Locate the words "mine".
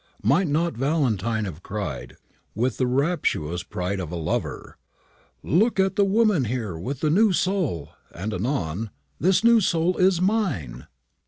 10.19-10.87